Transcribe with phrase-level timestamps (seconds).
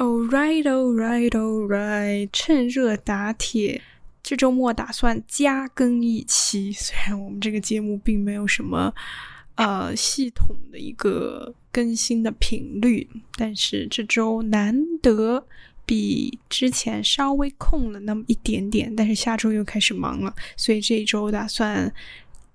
[0.00, 3.82] All right, all right, all right，趁热打铁，
[4.22, 6.72] 这周末打算加更一期。
[6.72, 8.94] 虽然我们这个节目并没有什么
[9.56, 13.06] 呃系统的一个更新的频率，
[13.36, 15.46] 但是这周难得
[15.84, 18.96] 比之前稍微空了那么一点点。
[18.96, 21.92] 但是下周又开始忙了，所以这一周打算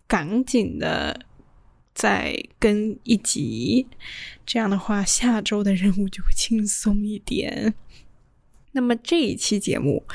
[0.08, 1.24] 赶紧的。
[1.96, 3.88] 再更一集，
[4.46, 7.74] 这样的话，下周的任务就会轻松一点。
[8.74, 10.06] 那么这一期节目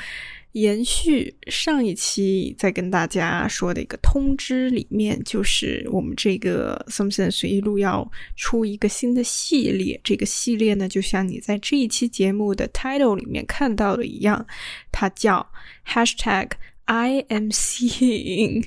[0.51, 9.99] 延续上一期在跟大家说的一个通知里面，就是我们这个 Something 随意录要出一个新的系列。
[10.03, 14.45] 这个系列呢，就像你在这一期节目的 title 里面看到的一样，
[14.91, 15.51] 它叫
[15.87, 16.51] Hashtag
[16.85, 18.65] I am seeing。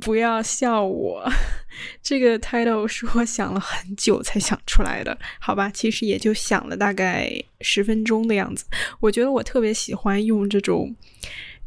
[0.00, 1.28] 不要笑我，
[2.02, 5.68] 这个 title 是我想了很久才想出来的，好吧？
[5.70, 8.64] 其实也就想了大概十分钟的样子。
[9.00, 10.94] 我觉得我特别喜欢用这种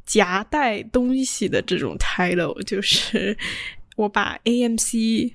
[0.06, 3.38] 夹带东西的这种 title，就是
[3.98, 5.34] 我把 AMC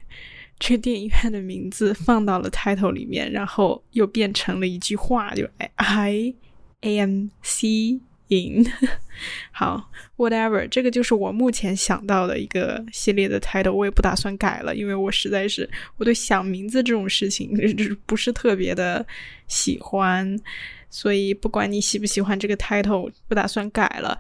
[0.59, 6.35] 这电影院的名字放到了 title 里面，然后又变成了一句话，就 I
[6.81, 8.01] AMC。
[8.29, 8.65] 赢，
[9.53, 19.05] 好，whatever，这个就是我目前想到的一个系列的 title，我也不打算改了，因为我实在是我对想名字这种事情就是不是特别的
[19.47, 20.39] 喜欢，
[20.91, 24.19] 所以不管你喜不喜欢这个 title，不打算改了。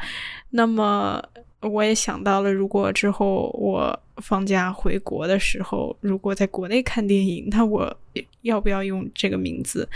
[0.50, 1.22] 那么
[1.60, 7.94] 我也想到了，如果之后我放假回国的时候，如果在国内看电影，那我
[8.40, 9.88] 要不要用这个名字？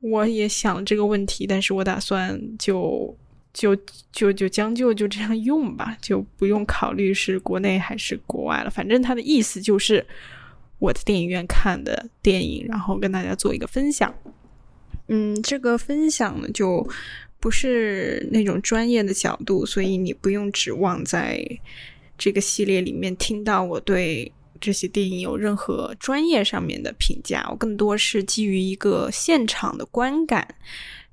[0.00, 3.16] 我也想这个问题，但是我打算就。
[3.56, 3.74] 就
[4.12, 8.68] 就就将就就这样用吧，就不用考虑是国内还是国外了。
[8.68, 10.06] 反正他的意思就是
[10.78, 14.14] 我在电影院看的电影，然后跟大家做一个分享。
[15.08, 16.86] 嗯，这个分享呢就
[17.40, 21.42] 不是那种专业的角度，所以你不用指望在
[22.18, 24.30] 这个系列里面听到我对
[24.60, 27.46] 这些电影有任何专业上面的评价。
[27.50, 30.46] 我更多是基于一个现场的观感。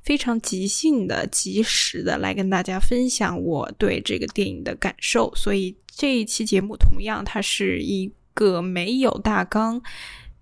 [0.04, 9.82] 非常即兴的、及时的来跟大家分享我对这个电影的感受，所以这一期节目同样它是一个没有大纲、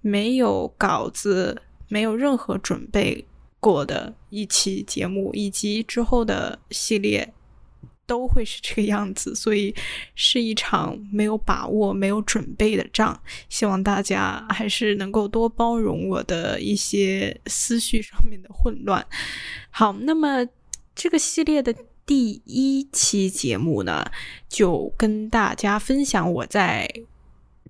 [0.01, 3.25] 没有稿子、没有任何准备
[3.59, 7.33] 过的一期节目，以及之后的系列。
[8.11, 9.73] 都会是这个样子，所以
[10.15, 13.17] 是一场没有把握、没有准备的仗。
[13.47, 19.07] 希望大家还是能够多包容我的一些思绪上面的混乱。
[19.69, 20.45] 好，那么
[20.93, 21.73] 这个系列的
[22.05, 24.05] 第一期节目呢，
[24.49, 26.91] 就跟大家分享我在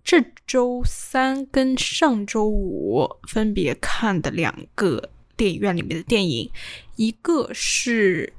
[0.03, 6.50] 这周三跟上周五分别看的两个电影院里面的电影，
[6.96, 8.34] 一个是。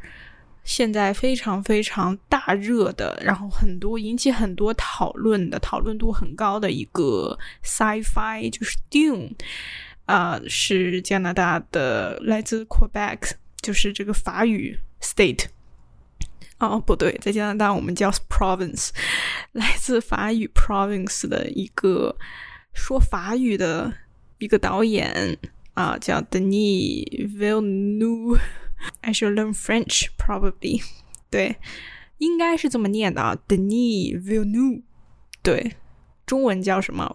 [0.65, 9.33] 现在非常非常大热的，然后很多引起很多讨论的，讨论度很高的一个 sci-fi 就是 Dune，
[10.07, 15.47] 啊，是加拿大的，来自 Quebec，就是这个法语 state。
[16.59, 18.91] 哦，不对，在加拿大我们叫 province，
[19.51, 22.17] 来自法语 province 的一个
[22.73, 23.93] 说法语的
[24.39, 25.37] 一个导演
[25.75, 28.39] 啊，叫 Denis Villeneuve。
[29.01, 30.83] I should learn French, probably.
[31.31, 31.57] 对，
[32.19, 34.83] 应该是这么念的啊，Denis Villeneuve。
[35.43, 35.73] 对，
[36.27, 37.15] 中文叫什么？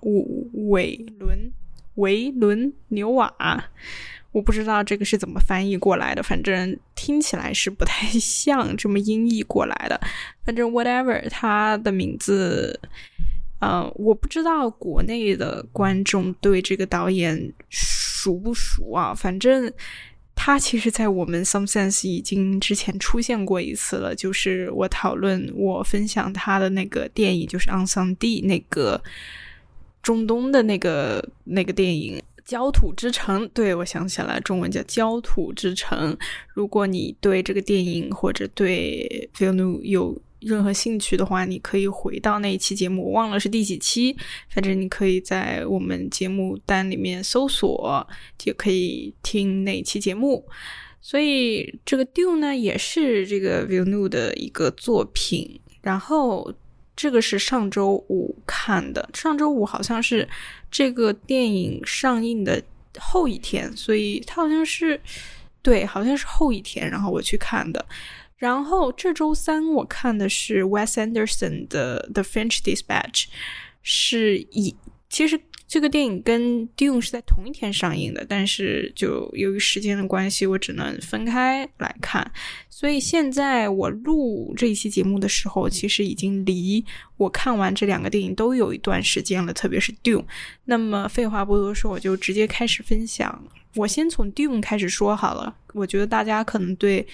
[0.70, 1.52] 韦伦
[1.96, 3.34] 维伦纽瓦。
[4.32, 10.00] 我不知道这个是怎么翻译过来的，反正听起来是不太像这么音译过来的。
[10.44, 12.80] 反正 whatever，他的名字，
[13.60, 19.14] 呃，我不知道国内的观众对这个导演熟不熟啊？
[19.14, 19.72] 反正。
[20.40, 29.04] 他其实，在我们 Some Sense 已经之前出现过一次了，就是我讨论我分享他的那个电影，就是《On Sun D》那个
[30.04, 33.44] 中东的那个那个电影《焦土之城》。
[33.54, 36.14] 对，我想起来，中文叫《焦土之城》。
[36.54, 44.16] 如果你对这个电影或者对 f i l n 有任何兴趣的话，你可以回到那一期节目，我忘了是第几期，
[44.50, 48.08] 反正你可以在我们节目单里面搜索，
[48.38, 50.48] 就可以听那期节目。
[51.02, 55.60] 所以这个 Dune 呢，也是这个 v i l New 的一个作品。
[55.82, 56.54] 然后
[56.96, 60.28] 这个是上周五看的，上周五好像是
[60.70, 62.62] 这个电影上映的
[63.00, 65.00] 后一天，所以它好像是
[65.62, 67.86] 对，好像是后一天，然后我去看的。
[68.38, 73.24] 然后这周三我看的是 Wes Anderson 的《The French Dispatch》，
[73.82, 74.76] 是以
[75.10, 82.32] 其实这个电影跟 Dune 是在同一天上映的，但是就由于时间的关系，我只能分开来看。
[82.70, 86.86] 所以现在我录这一期节目的时候，其实已经离
[87.18, 90.24] 我看完这两个电影都有一段时间了，特别是 Dune。
[90.66, 93.44] 那么废话不多说，我就直接开始分享。
[93.76, 97.06] 我先从 Dune 开始说好了，我觉得大家可能对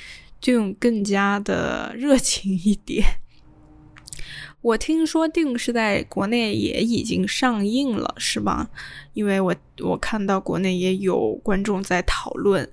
[0.43, 3.01] 就更加的热情一点。
[4.61, 8.69] 我听说《定》是在国内也已经上映了，是吧？
[9.13, 12.69] 因为我我看到国内也有观众在讨论。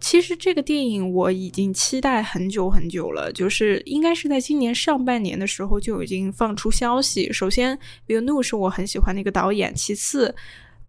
[0.00, 7.32] 其实这个电影我已经期待很久很久了，就是应该是在今年上半年的时候就已经放出消息。
[7.32, 10.34] 首先 v i l n e 是我很喜欢的一个导演，其次，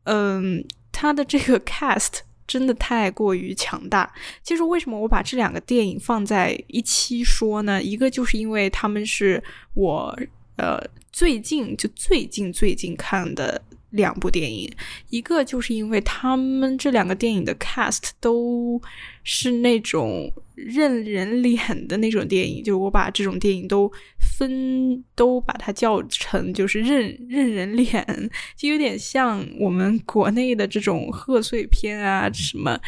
[0.04, 4.12] 嗯，他的这个 cast 真的太过于强大。
[4.44, 7.82] 其实为什么我把这两个电影放在一期说呢？
[7.82, 9.44] 一个就是因为他们是
[9.74, 10.18] 我。
[10.58, 10.82] 呃，
[11.12, 13.62] 最近就最近最近看的
[13.96, 14.72] 两部电影，
[15.10, 18.82] 一个就是因为他们这两个电影的 cast 都
[19.24, 32.80] 是那种认人脸的那种电影，就我把这种电影都分都把它叫成就是认认人脸，就有点像我们国内的这种贺岁片啊，什么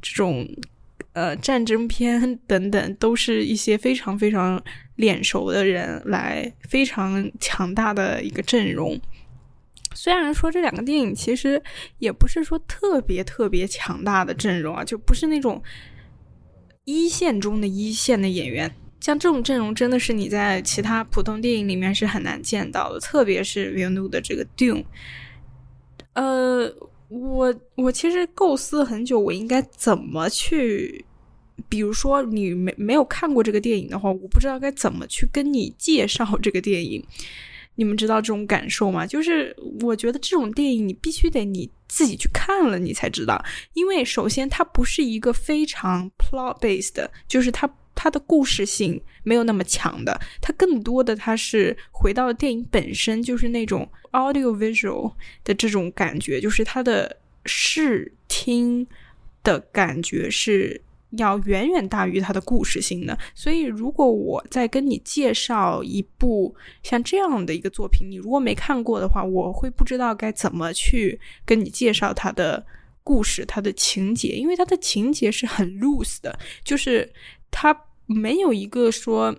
[0.00, 0.46] 这种。
[1.12, 4.62] 呃，战争片 等等，都是一些非常非常
[4.96, 9.00] 脸熟的人来，非常强大的一个阵容。
[9.96, 11.60] 虽然说这两个电影其实
[11.98, 15.60] 也不是说特别特别强大的阵容啊，就不是那种
[16.84, 18.72] 一线中的一线的演员。
[19.00, 24.84] 像这种阵容，真的是你在其他普通电影里面是很难见到的，特别是 v i n u 的这个 Dune。
[26.12, 26.72] 呃。
[27.08, 31.04] 我我其实构思很久，我应该怎么去？
[31.68, 37.00] 比如说你没没有看过这个电影的话，我不知道该怎么去跟你介绍这个电影。
[37.76, 39.06] 你们知道这种感受吗？
[39.06, 43.42] 就是我觉得这种电影你必须得你自己去看了，你才知道。
[43.74, 47.72] 因为首先它不是一个非常 plot based，就是它。
[47.98, 58.86] 它的故事性没有那么强的，它更多的它是回到电影本身，就是那种 audio visual 的这种感觉，就是它的视听
[59.42, 60.78] 的感觉是
[61.18, 63.18] 要远远大于它的故事性的。
[63.34, 72.64] 所以，如果我在跟你介绍一部像这样的一个作品，你如果没看过的话，我会不知道该怎么去跟你介绍它的
[73.02, 77.12] 故事、它的情节，因为它的情节是很 loose 的，就是
[77.50, 77.76] 它。
[78.08, 79.36] 没有一个说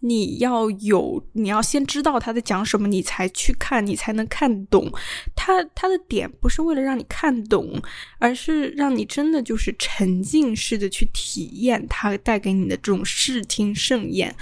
[0.00, 4.92] 你要有，你要先知道他在讲什么，你才去看，你才能看懂。
[5.34, 7.82] 他他的点不是为了让你看懂，
[8.18, 14.34] 而是让你真的就是沉浸式的去体验他带给你的这种视听盛宴。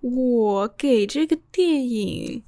[0.00, 2.42] 我给这个电影，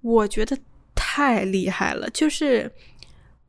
[0.00, 0.58] 我觉得
[0.94, 2.70] 太厉害了，就是。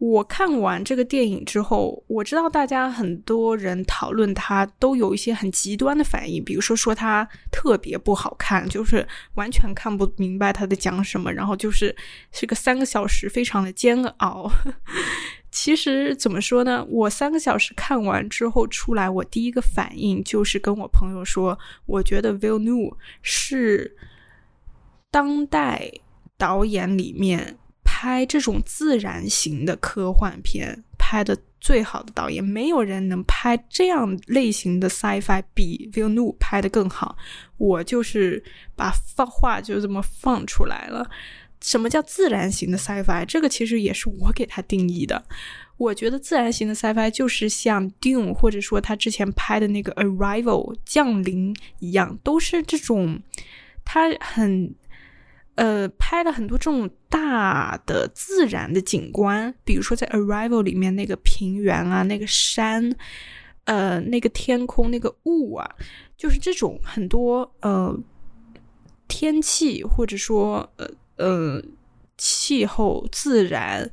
[0.06, 11.96] 我看完这个电影之后，我知道大家很多人讨论它都有一些很极端的反应，比如说说它特别不好看，就是完全看不明白他在讲什么，然后就是
[12.34, 14.52] 是个三个小时非常的煎熬。
[15.52, 16.86] 其实怎么说呢？
[16.90, 23.96] 我三个小时看完之后出来，我第一个反应就是跟我朋友说，我觉得 Villeneuve 是
[25.10, 25.90] 当代
[26.38, 27.58] 导演里面。
[28.04, 37.16] 拍这种自然型的科幻片拍的最好的导演，没有人能拍这样类型的 sci-fi 比 Will Nu 拍的更好。
[37.56, 38.44] 我就是
[38.76, 41.10] 把放话就这么放出来了。
[41.62, 43.26] 什么叫自然型的 sci-fi？
[43.26, 45.24] 这个其实也是我给他定义的。
[45.78, 53.22] 我觉得自然型的 sci-fi 就是像 Dune 或者说他之前拍的那个 Arrival 降临一样，都是这种
[53.86, 54.76] 他很。
[55.56, 62.96] 呃，拍了很多这种大的自然的景观，比如说在《Arrival》里面那个平原啊，那个山，
[63.66, 65.76] 呃，那个天空，那个雾啊，
[66.18, 67.96] 就是这种很多呃
[69.08, 71.64] 天气或者说呃呃
[72.18, 73.92] 气候、自然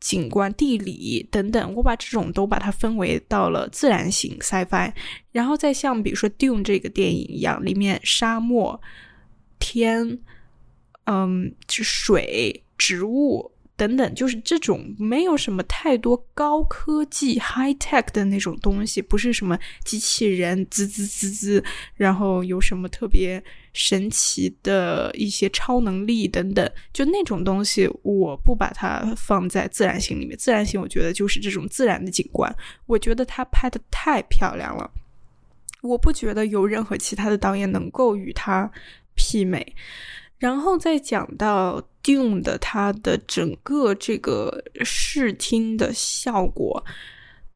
[0.00, 4.92] 景观、地理等等，我把这种都把它分为到了自然型 sci-fi，
[5.32, 8.78] 然后再像比如说《Dune》这个电影一样，里面沙漠、
[9.58, 10.18] 天。
[11.06, 21.64] 嗯，是水、植物等等，就是这种没有什么太多高科技 high tech 的那种东西，不是什么机器人滋滋滋滋，
[21.96, 23.42] 然后有什么特别
[23.72, 30.38] 神奇的一些超能力等等，就那种东西，我不把它放在自然性里面。
[30.38, 32.54] 自然性，我觉得就是这种自然的景观，
[32.86, 34.88] 我觉得他拍的太漂亮了，
[35.82, 38.70] 我不觉得有任何其他的导演能够与他
[39.16, 39.74] 媲美。
[40.44, 46.84] 然后再讲到 Dune 的它的整个这个视听的效果，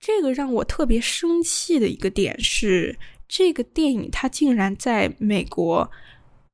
[0.00, 5.90] 这个让我特别生气的一个点是，这个电影它竟然在美国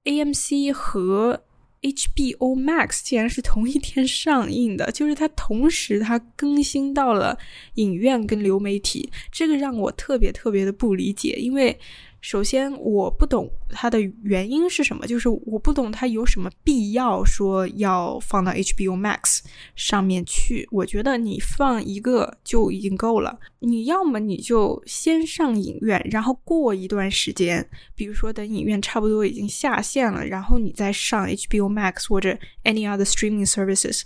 [0.03, 1.45] AMC 和
[1.83, 7.39] HBO Max 竟然是同一天上映的，就是它同时它更新到了
[7.75, 11.79] 影院跟流媒体，这个让我特别特别的不理解，因为。
[12.25, 19.41] 首先，我不懂它的原因是什么，就是我不懂它有什么必要说要放到 HBO Max
[19.77, 20.67] 上面去。
[20.73, 23.39] 我觉得你放一个就已经够了。
[23.59, 32.31] 你要么你就先上影院，然后过一段时间，比如说等影院差不多已经下线了，然后你再上 HBO Max 或者
[32.65, 34.01] any other streaming services。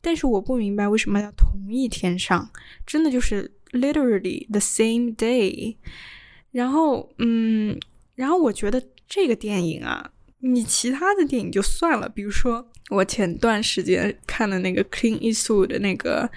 [0.00, 2.50] 但是我不明白为什么要同一天上，
[2.84, 5.76] 真的就是 literally the same day。
[6.52, 7.78] 然后，嗯，
[8.14, 16.30] 然后我觉得这个电影啊，你其他的电影就算了，比如说我前段时间看的那个 Clean Eastwood 的那个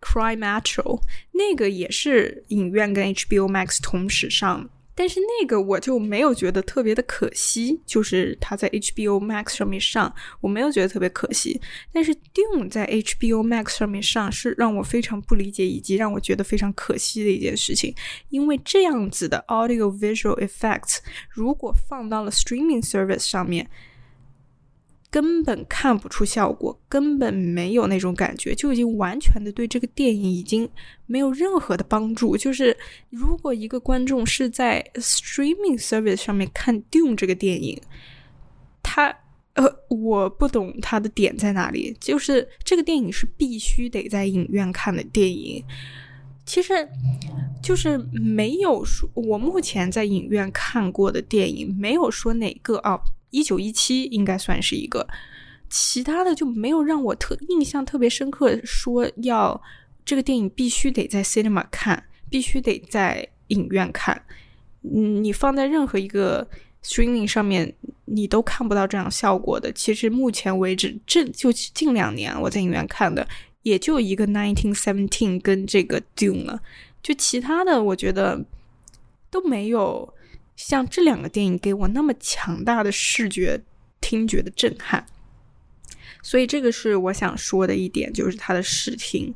[0.00, 1.00] Cry Metro，
[1.32, 4.70] 那个也是影院跟 HBO Max 同时上。
[5.00, 11.58] 但是那个我就没有觉得特别的可惜，就是它在 HBO Max 上面上，我没有觉得特别可惜。
[11.90, 17.94] 但是 Dune 在 HBO Max 上面上是让我非常不理解，以及让我觉得非常可惜的一件事情。
[18.28, 20.98] 因为这样子的 audio visual effects
[21.30, 23.70] 如果放到了 streaming service 上面。
[25.10, 30.68] 根本看不出效果，根本没有那种感觉，就已经完全的对这个电影已经
[31.06, 32.36] 没有任何的帮助。
[32.36, 32.76] 就是
[33.10, 37.80] 如果一个观众是在 streaming service 上面看《Dune》这个电影，
[38.82, 39.12] 他
[39.54, 41.96] 呃，我不懂他的点在哪里。
[42.00, 45.64] 就是这个电影是必须得在影院看的电影，
[46.46, 46.88] 其实
[47.60, 53.00] 就是没有说我目前在影院看过的电影，没有说哪个啊。
[53.30, 55.06] 一九一七应该算是一个，
[55.68, 58.58] 其他的就没有让我特印象特别深刻。
[58.64, 59.60] 说要
[60.04, 64.24] 这个电影必须得在 cinema 看，必须得在影院看。
[64.82, 66.48] 嗯，你放在任何一个
[66.82, 67.74] streaming 上面，
[68.06, 69.72] 你都看不到这样效果的。
[69.72, 73.26] 其实目前为止，这就近两年我在影院看的，
[73.62, 76.60] 也就一个 nineteen seventeen 跟这个 Dune 了。
[77.02, 78.44] 就其他的，我觉得
[79.30, 80.12] 都没有。
[80.62, 83.62] 像这两个电影给我那么强大的视觉、
[83.98, 85.06] 听觉的震撼，
[86.22, 89.34] 所以这个是我想说的一点，就是它的视听。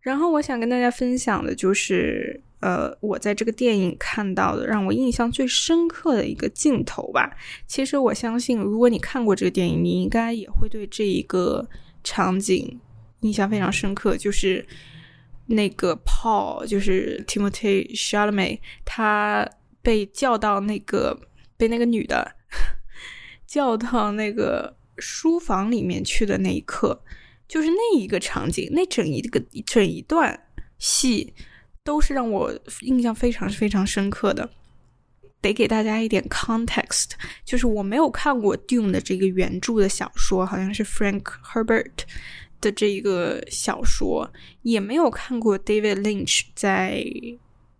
[0.00, 7.36] 然后我想跟大家分享的就是，呃，我在这个电影看到的让我印象最深刻的一个镜头吧。
[7.68, 11.68] 其实我相信，如果你看过这个电影，你应该也会对这一个
[12.02, 12.80] 场景
[13.20, 14.66] 印象非常深刻，就是
[15.46, 19.48] 那个 Paul，就是 Timothy Chalamet，他。
[19.86, 21.16] 被叫到那个
[21.56, 22.34] 被那个女的
[23.46, 27.04] 叫到那个书房里面去的那一刻，
[27.46, 31.32] 就是那一个场景，那整一个整一段戏
[31.84, 34.50] 都是让我印象非常非常深刻的。
[35.40, 37.10] 得给大家一点 context，
[37.44, 41.92] 就是我没有看过 Dune 的这个原著的小说，好像是 Frank Herbert
[42.60, 47.04] 的这一个小说，也没有看过 David Lynch 在。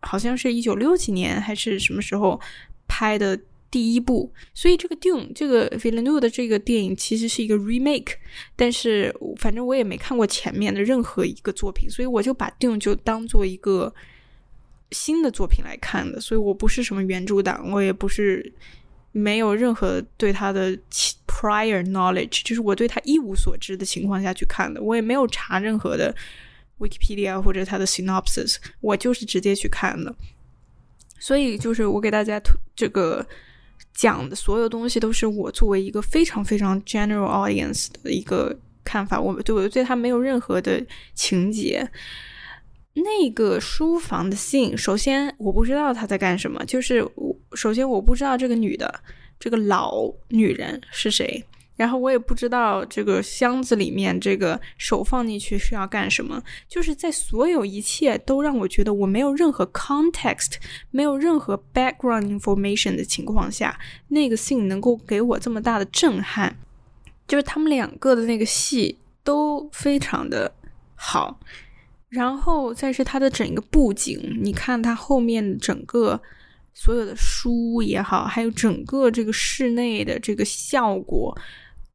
[0.07, 2.41] 好像是一九六几年还是什么时候
[2.87, 8.15] 拍的第一部，所以这个 Dune 这个 Villeneuve 的这个电影其实是一个 remake，
[8.55, 13.93] 但是反正我也没看过前面的任何一个作品，所以我就把 Dune 就当做一个
[14.93, 18.55] 新的作品来看的，所以我不是什么原著党，我也不是
[19.11, 20.79] 没有任何对他的
[21.27, 26.15] prior knowledge，就是我对他一无所知的情况下去看的，我也没有查任何的。
[26.79, 30.15] Wikipedia 或者它的 synopsis，我就是直接去看的，
[31.19, 32.41] 所以就是我给大家
[32.75, 33.27] 这个
[33.95, 38.55] 讲的所有东西都是我作为一个非常非常 general audience 的一个
[38.85, 41.91] 看法，我对我对他没有任何的情节。
[42.95, 49.03] 那个书房的信，首先我不知道他在干什么，就是我首先我不知道这个女的
[49.39, 51.45] 这个老女人是谁。
[51.77, 60.55] 然后我也不知道这个箱子里面这个手放进去是要干什么，就是在所有一切都让我觉得我没有任何 context，
[60.91, 63.79] 没有任何 background information 的情况下，
[64.09, 66.57] 那个 scene 能够给我这么大的震撼，
[67.29, 70.51] 就是他们两个的那个戏都非常的
[70.95, 71.39] 好，
[72.09, 76.19] 然后再是它的整个布景，你看它后面整个
[76.73, 81.37] 所有的书也好，还有整个这个室内的这个效果。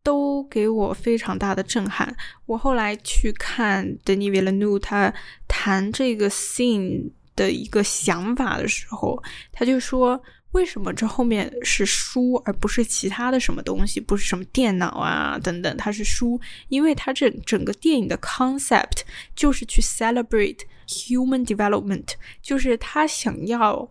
[0.03, 2.15] 都给我非常大的震撼。
[2.46, 5.13] 我后来去看 Denis Villeneuve 他
[5.48, 14.00] 谈这个 scene 的一个想法的时候，他就说：“为什么这后面是书而不是其他的什么东西？
[14.01, 19.03] 不是什么电脑啊等等，它是书，因为它这整个电影的 concept
[19.36, 23.89] 就是去 celebrate human development，就是他想要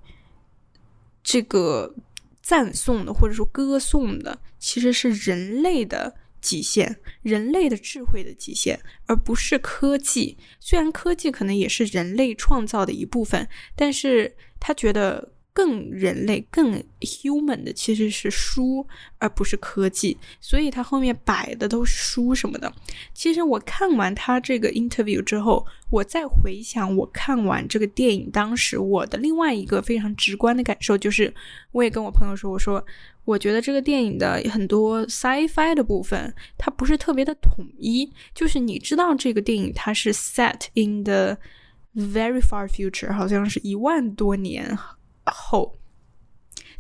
[1.23, 1.95] 这个
[2.43, 10.39] 赞颂的或者说歌颂的，其实是人类的极限，人类的智慧的极限，而不是科技。
[10.59, 15.33] 虽然科技可能也是人类创造的一部分，但是他觉得。
[15.53, 18.87] 更人类、更 human 的其实是书，
[19.19, 22.73] 而不是科技，所以他后面摆的都是书什么的。
[23.13, 31.33] 其实我看完他这个 interview 之后，我再回想我看完这个电影当时我的另外一个非常直观的感受，就是
[31.73, 32.85] 我也跟我朋友说，我说
[33.25, 38.11] 我觉得这个电影的很多 sci-fi 的部分，它不是特别的统一。
[38.35, 41.37] 就是你知道这个电影它是 set in the
[41.95, 44.79] very far future，好像是一万多年。
[45.31, 45.79] 后，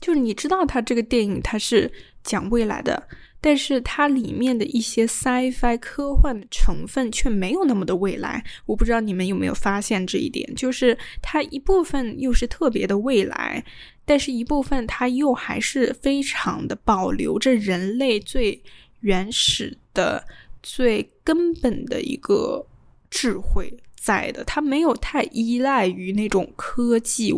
[0.00, 1.90] 就是你知道，它这个电影它是
[2.23, 3.09] 讲未来的，
[3.40, 8.45] 但是它里面的一些 sci-fi 科幻的成分却没有那么的未来。
[8.66, 13.64] 我不知道你们有没有发现这一点，就是它一部分又是特别的未来，
[14.04, 18.62] 但是一部分它又还是非常的保留着人类最
[19.00, 20.25] 原始的、
[20.62, 22.66] 最根本的一个
[23.11, 24.45] 智慧在的。
[24.45, 27.33] 它没有太依赖于那种科技。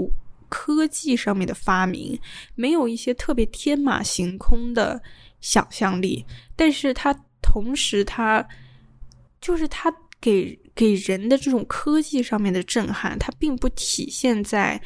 [0.53, 2.21] 科技上面的发明
[2.55, 5.03] 没有一些特别天马行空的
[5.41, 8.47] 想象力，但是它同时，它
[9.41, 9.91] 就是它
[10.21, 14.79] 给给人的这种科技上面的震撼，它并不体现在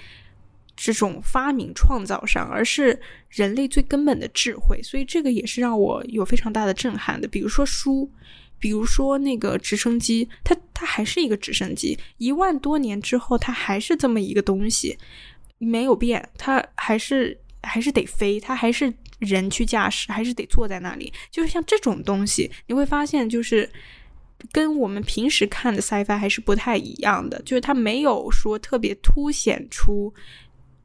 [0.77, 4.81] 这种发明创造上，而是人类最根本的智慧。
[4.85, 7.27] 所以这个也是让我有非常大的震撼的。
[7.27, 8.09] 比如说书，
[8.61, 14.97] 比如说那个直升机，它它还是一个直升机，一万多年之后，它还是这么一个东西。
[15.59, 21.13] 没有变，它还是还是得飞，它还是人去驾驶，还是得坐在那里。
[21.31, 23.71] 就是像这种东西，你会发现，就是
[24.53, 30.13] 跟我们平时看的 CF 还是不太一样的，就是它没有说特别凸显出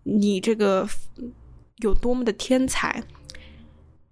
[0.04, 0.88] 你这个
[1.80, 3.04] 有多么的天才。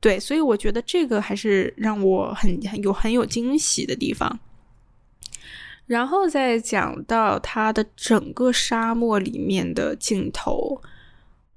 [0.02, 4.40] 对，所以我觉得这个还是让我很有很有惊喜的地方。
[5.90, 10.80] 然后再讲到它的整个沙漠里面的镜头，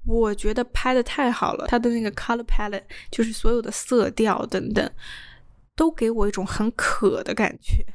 [0.07, 1.67] 我觉得拍的太好了。
[1.67, 4.91] 它的那个 color palette，就是所有的色调等等，
[5.75, 7.85] 都给我一种很渴的感觉。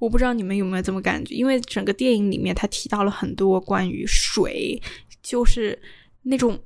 [0.00, 1.36] 我不知道你们有没有这么感觉？
[1.36, 4.82] 因为整个电影里面，他提到了很多关于水，
[5.22, 5.80] 就是
[6.22, 6.60] 那种。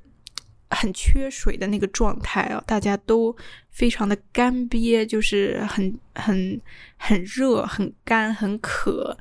[0.70, 3.34] 很缺水的那个状态啊，大家都
[3.70, 6.60] 非常的干瘪，就是很很
[6.96, 9.16] 很热、很干、很渴。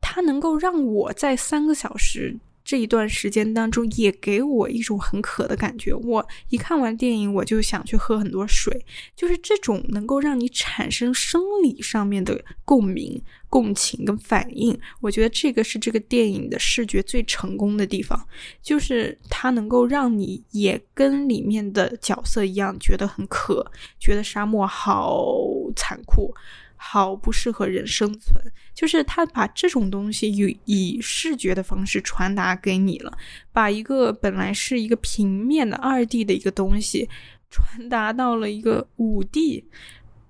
[0.00, 2.36] 它能够让我在三个小时。
[2.70, 5.92] 这一段时间当中，也给我一种很渴的感觉。
[5.92, 8.86] 我一看完电影，我就想去喝很多水。
[9.16, 18.24] 就是这种能够让你产生生理上面的共鸣、共情跟反应，我觉得这个是这个电影的视觉最成功的地方，
[18.62, 25.26] 就是它能够让你也跟里面的角色一样，觉得很渴，觉得沙漠好
[25.74, 26.32] 残酷。
[26.82, 28.42] 好不适合人生存，
[28.74, 33.18] 就是他把这种东西以以视觉的方式传达给你了，
[33.52, 37.08] 把一个本来是一个平面的二 D 的一个东西，
[37.50, 39.68] 传达到了一个五 D，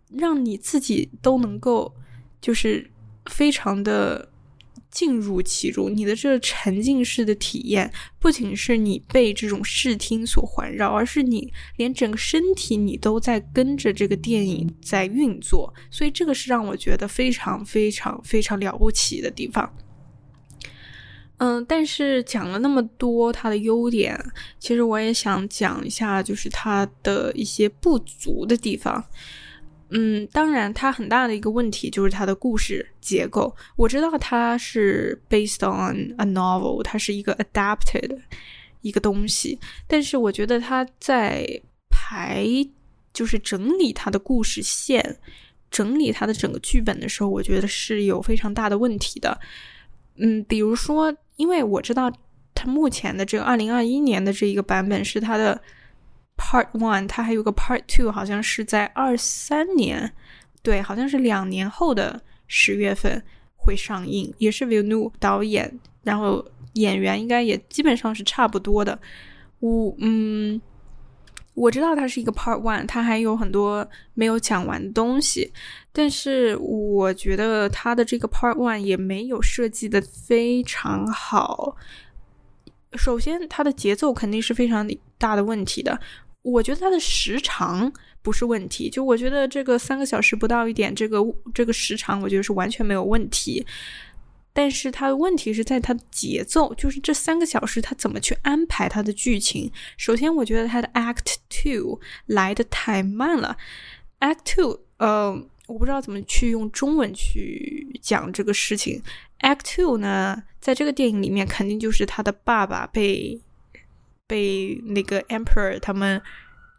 [0.08, 1.94] 让你自己都能够
[2.40, 2.90] 就是
[3.26, 4.28] 非常的。
[4.90, 19.72] 进入其中，你的这沉浸式的体验，不仅是你被这种视听所环绕，而是你连整个身体你都在跟着这个电影在运作，所以这个是让我觉得非常非常非常了不起的地方。
[21.38, 24.18] 嗯，但是讲了那么多它的优点，
[24.58, 29.02] 其实我也想讲一下，就是它的一些不足的地方。
[29.92, 33.54] 嗯，当然，它很大的一个问题就是它的故事结构。
[33.74, 38.20] 我知道它是 based on a novel，它是一个 adapted
[38.82, 41.44] 一个东西，但是我觉得它在
[41.90, 42.46] 排，
[43.12, 45.18] 就是整理它的故事线，
[45.72, 49.40] 整理它的整个剧本的时候，我觉得是有非常大的问题的。
[50.18, 52.12] 嗯，比如说，因为我知道
[52.54, 55.60] 它目前的这个二零二一年的这一个版本是它的。
[56.40, 60.10] Part One，它还有个 Part Two，好像是在二三年，
[60.62, 63.22] 对，好像是两年后的十月份
[63.56, 68.98] 会上映，也是 Villeneuve 导演，然后演员应该也基本上是差不多的。
[69.60, 70.60] 我嗯，
[71.52, 75.52] 我知道它是一个 Part One，它还有很多没有讲完的东西，
[75.92, 81.76] 但是我觉得它的这个 Part One 也没有设计的非常好。
[82.94, 86.00] 首先，它的节奏肯定是非常大的问题的。
[86.42, 91.18] 我觉得它的时长不是问题，就我觉得这个三个小时不到一点，这个
[91.52, 93.66] 这个时长我觉得是完全没有问题。
[94.52, 99.70] 但是它的问题是在它的节奏，就是这三个小时它怎么去安排它的剧情。
[99.96, 103.56] 首先，我觉得它的 Act Two 来的太慢了。
[104.18, 105.30] Act Two，呃，
[105.66, 109.02] 我不知道怎么去用中文去讲这个事情。
[109.40, 113.40] Act Two 呢，在这个电影里面，肯定就是他的爸爸被。
[114.30, 116.22] 被那个 emperor 他们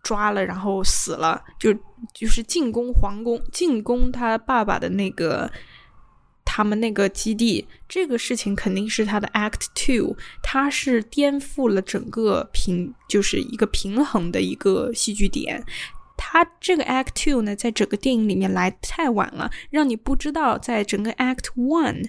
[0.02, 1.74] 抓了，然后死了，就
[2.14, 5.52] 就是进攻皇宫，进攻他爸爸的那个
[6.46, 15.62] 他们那个基地，这个事情肯定是他的 act two，他是颠覆了整个平，就是一个平衡的一个戏剧点。
[16.18, 22.08] 他这个 act two 呢，在整个电影里面来太晚了，让你不知道在整个 act one。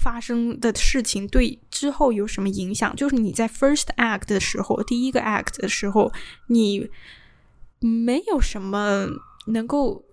[0.00, 2.94] 发生的事情对之后有什么影响？
[2.94, 6.12] 就是你在 first act 的时候，第一个 act 的时候，
[6.46, 6.88] 你
[7.80, 9.08] 没有什么
[9.48, 10.04] 能够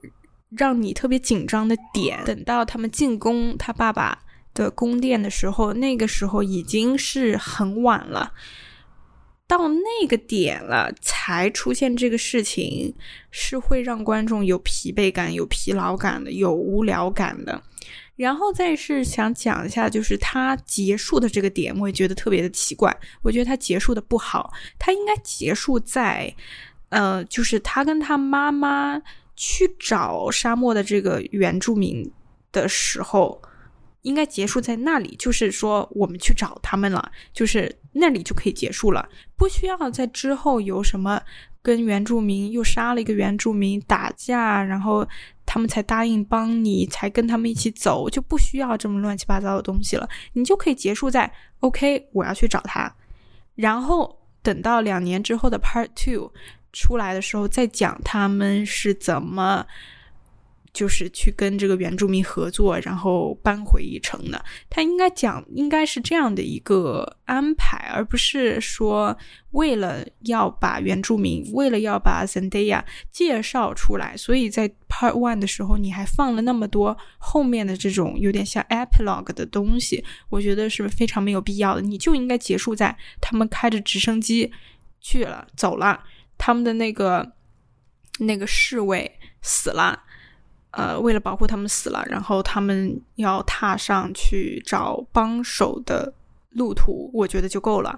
[0.49, 2.23] 让你特别紧张的点。
[2.25, 4.23] 等到他们进攻他爸爸
[4.55, 8.33] 的宫殿的时候，那个时候已经是很晚了。
[9.47, 12.95] 到那个点了才出现这个事情，
[13.29, 17.61] 是会让观众有疲惫感、有疲劳感的、有无聊感的。
[18.15, 22.95] 然后再是想讲一下，就是他结束的这个点，我也觉得特别的奇怪。
[23.21, 26.33] 我觉得他结束的不好，他应该结束在，
[26.89, 29.01] 呃，就是他跟他妈妈
[29.35, 32.09] 去找沙漠的这个原住民
[32.53, 33.41] 的时候，
[34.03, 35.13] 应该结束在那里。
[35.19, 41.21] 就是说，我们去找他们了，就是那里就可以结束了，不需要在之后有什么
[41.61, 45.05] 跟原住民又杀了一个原住民打架，然后。
[45.45, 50.07] 他们才答应帮你，才跟他们一起走，就不需要这么乱七八糟的东西了。
[50.33, 52.93] 你就可以结束在 OK，我要去找他，
[53.55, 56.31] 然后等到两年之后的 Part Two
[56.73, 59.65] 出来的时候，再讲他们是怎么。
[60.75, 64.43] 就是去跟这个原住民合作，然后搬回一城的。
[64.69, 69.17] 他应该讲，应该是这样的一个安排，而不是说
[69.51, 81.81] 为了要把原住民，为了要把 Zendaya 介绍出来，所以在 Part One 的时候你还放了那么多后面的这种有点像 Epilogue 的东西，我觉得是非常没有必要的。
[81.81, 84.51] 你就应该结束在他们开着直升机
[84.99, 86.03] 去了，走了，
[86.37, 87.31] 他们的那个
[88.19, 90.01] 那个侍卫死了。
[90.75, 96.13] 呃，为了保护他们死了，然后他们要踏上去找帮手的
[96.49, 97.97] 路途，我觉得就够了。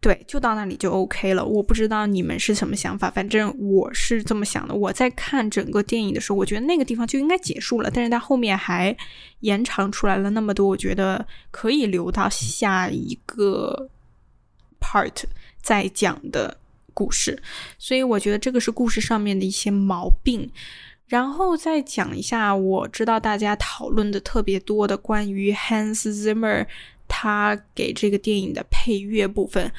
[0.00, 1.42] 对，就到那里就 OK 了。
[1.42, 4.74] 我不知道你们是什么想法，反正我是这么想的。
[4.74, 8.94] 我在看整个电影的时候，我觉得那个地方就应该结束了，但是它后面还
[9.40, 13.88] 延长出来了那么多，我觉得可以留到下一个
[14.80, 15.22] part
[15.62, 16.58] 再讲的
[16.92, 17.40] 故事。
[17.78, 20.50] 所以我觉得这个是故事上面的一些毛病。
[21.06, 26.66] 然后再讲一下，我知道大家讨论的特别多的关于 Hans Zimmer
[27.06, 29.70] 他给这个电影的配乐部分。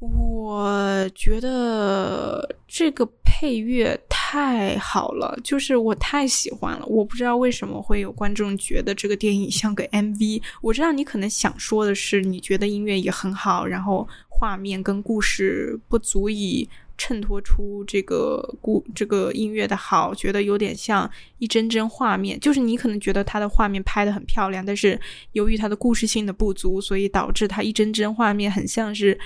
[0.00, 6.86] 我觉得这个配乐太好了，就是我太喜欢了。
[6.86, 10.40] 我不知道为什么会有观众觉得这个电影像个 MV。
[10.62, 16.68] 我知道你可能想说的是，你觉得音乐也很好，然后画面跟故事不足以。
[16.98, 21.08] 衬托出这个故这个音乐的好，觉得有点像
[21.38, 22.38] 一帧帧画面。
[22.40, 25.00] 就是你可能觉得它的画面拍的很漂亮，但是
[25.32, 29.18] 由于它的故事性的不足，所以导致它一帧帧画面很像是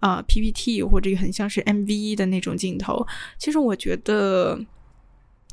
[0.00, 3.06] 啊 PPT 或者很像是 MV 的那种镜头。
[3.38, 4.58] 其实我觉得，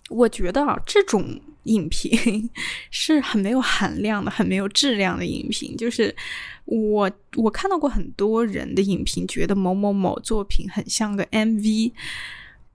[0.10, 2.50] 我觉得啊，这种影评
[2.92, 6.16] 是很没有含量的，很没有质量的影评，就是。
[6.70, 11.94] 我我看到过很多人的影评，觉得某某某作品很像个 MV。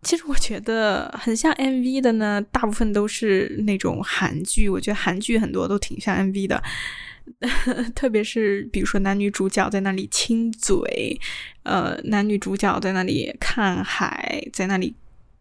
[0.00, 4.66] 其实我觉得很像 MV 的呢，大部分都是那种韩剧。
[4.66, 6.62] 我觉得韩剧很多都挺像 MV 的，
[7.94, 11.20] 特别是比如说男女主角在那里亲嘴，
[11.64, 14.94] 呃，男女主角在那里看海，在那里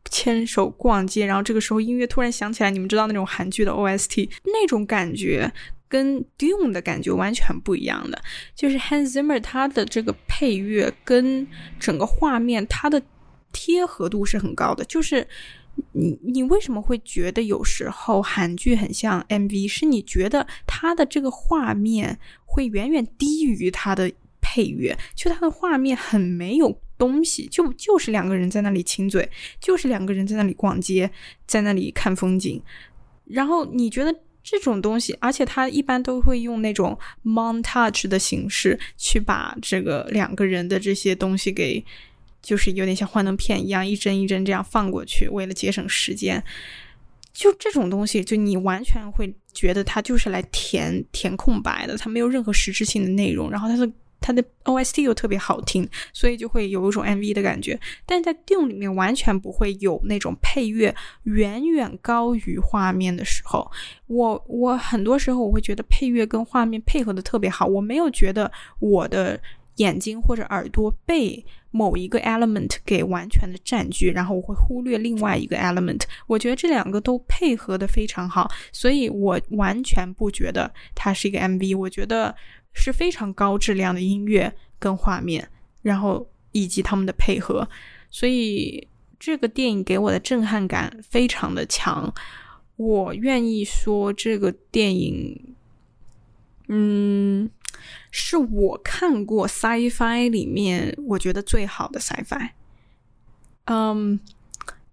[0.09, 5.51] 牵手逛街，然后这个时候音乐突然响起来，你们知道那种韩剧的 OST 那种感觉。
[5.91, 8.21] 跟 Dune 的感觉完全不一样的，
[8.55, 11.45] 就是 Hans Zimmer 他的这个配乐跟
[11.81, 13.01] 整个画面，它的
[13.51, 14.85] 贴合度是很高的。
[14.85, 15.27] 就是
[15.91, 19.67] 你你为什么会觉得有时候韩剧很像 MV？
[19.67, 24.09] 是你觉得它的这个画面会远远低于它的
[24.39, 24.97] 配乐？
[25.13, 26.69] 就它的画面很没有
[27.01, 29.27] 东西，就就是两个人在那里亲嘴，
[29.59, 31.09] 就是两个人在那里逛街，
[31.45, 32.61] 在那里看风景，
[33.25, 34.13] 然后你觉得？
[34.43, 41.85] 这种东西，而且他一般都会用那种 montage 的形式去把这个两个人的这些东西给
[42.41, 46.43] 就是有点像幻灯片一样，一帧一帧这样放过去，为了节省时间。
[47.31, 53.51] 就这种东西，就你完全会觉得它就是来填填空白的，它没有任何实质性的内容。
[53.51, 53.89] 然后它的
[54.21, 57.77] 它的 OST 又特别好听，所以就会有一种 MV 的感觉。
[58.05, 63.69] 但在 Dune 里面完全不会有那种配乐远远高于画面的时候。
[64.07, 69.37] 我我很多时候我会觉得配乐跟画面配合的特别好，我没有觉得我的
[69.77, 71.43] 眼睛或者耳朵被。
[71.73, 76.01] 某一个 element 给完全的占据，然后我会忽略另外一个 element。
[76.27, 81.77] 我觉得这两个都配合的非常好，所以我完全不觉得它是一个 MV。
[81.77, 82.35] 我觉得
[82.73, 85.49] 是非常高质量的音乐跟画面，
[85.81, 87.67] 然后以及他们的配合，
[88.09, 88.87] 所以
[89.19, 92.13] 这个电影给我的震撼感非常的强。
[92.75, 95.55] 我愿意说这个电影，
[96.67, 97.49] 嗯。
[98.11, 102.49] 是我看过 sci-fi 里面我觉得最好的 sci-fi，
[103.65, 104.19] 嗯，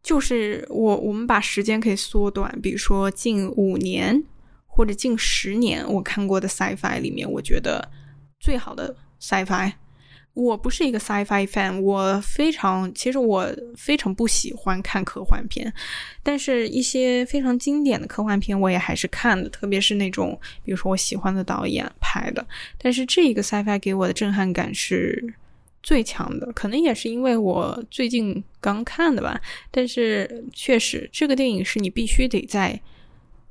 [0.03, 4.25] 就是我我们把时间可以缩短，比如说近五年
[4.79, 7.91] 或者近十年我看过的 sci-fi 里面，我觉得
[8.39, 9.73] 最好的 sci-fi。
[10.35, 15.75] 我不是一个 sci-fi fan，我非常其实我非常不喜欢看科幻片，
[16.23, 22.47] 但是一些非常经典的科幻片我也还是看的，特别是那种比如说我喜欢的导演拍的。
[22.79, 25.35] 但是这一个 sci-fi 给我的震撼感是
[25.83, 29.41] 最强的，可能也是因为我最近刚看的吧。
[29.73, 32.81] 但是确实，这个电影是你必须得在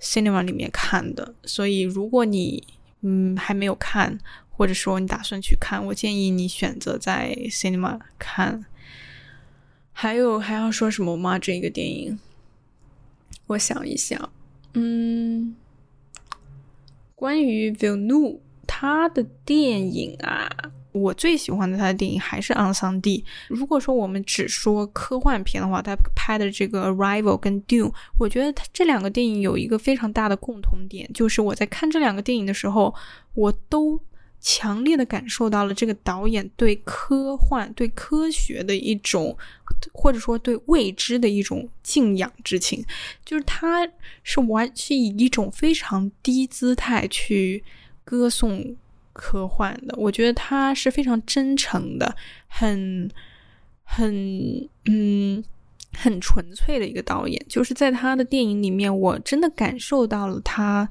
[0.02, 2.64] cinema 里面看的，所以如果你
[3.02, 4.18] 嗯还没有看。
[4.50, 8.66] 或者说你打算去看，我建议你选择在 cinema 看。
[9.94, 11.38] 还有还要说什么吗？
[11.38, 12.18] 这个电影，
[13.46, 14.34] 我想一想，
[14.74, 15.56] 嗯，
[17.14, 20.50] 关于 v i l n e u 他的电影啊，
[20.98, 23.24] 我最喜欢的他的电影还是《昂桑蒂》。
[23.48, 32.94] 如果说我们只说科幻片的话，他拍的这个《Arrival》跟《Dune》，我觉得他这两个电影有一个非常大的共同点，就是我在看这两个电影的时候，
[33.34, 34.02] 我都。
[34.40, 39.36] 强烈的感受到了这个导演对科幻、对科学的一种，
[39.92, 42.86] 或者说对未知的一种敬仰之情。
[43.26, 43.86] 就是他
[44.22, 47.64] 是完是以一种非常低姿态去
[48.06, 48.76] 歌颂
[49.18, 49.94] 科幻的。
[49.98, 52.16] 我觉得他是非常真诚的，
[52.48, 53.10] 很
[53.84, 55.44] 很嗯
[55.94, 57.46] 很纯粹的一个导演。
[57.50, 60.90] 就是在他的电影里面，我真的感受到了他。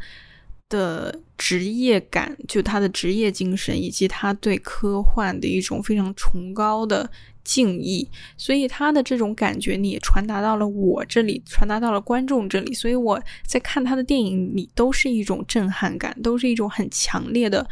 [0.68, 7.08] 的职业感，就他的职业精神，以及他对科幻的一种非常崇高的
[7.44, 17.64] 敬意，所以他的这种感觉，你也传达到了我这里，传达到了观众这里，所以我在看他的电影里，都是一种震撼感，都是一种很强烈的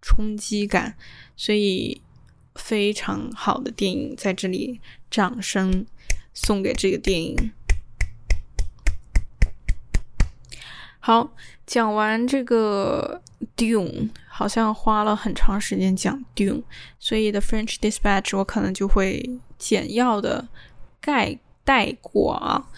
[0.00, 0.96] 冲击感，
[1.36, 2.00] 所以
[2.54, 5.86] 非常好的电影，在这里掌声
[6.34, 7.52] 送给这个电影。
[10.98, 11.32] 好，
[11.66, 13.22] 讲完这个
[13.56, 16.62] Dune，好像花了很长时间讲 Dune，
[16.98, 20.48] 所以 The French Dispatch 我可能就会简要的
[21.00, 22.68] 概带过啊。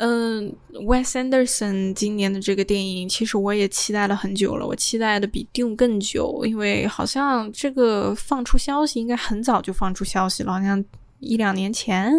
[0.00, 10.84] 嗯，Wes Anderson 今年的这个电影，其实我也期待了很久了，我期待的比 Dune 更久，因为好像这个放出消息应该很早就放出消息了，好像
[11.18, 12.12] 一两年前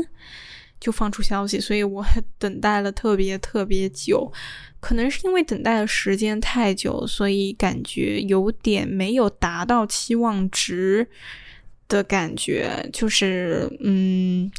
[0.77, 2.03] 就放出消息，所以我
[2.37, 4.29] 等待了特别特别久。
[4.81, 11.07] 可能是因为等待的时间太久，所以感觉有点没有达到期望值
[11.87, 12.89] 的感觉。
[12.93, 14.49] 就是，嗯，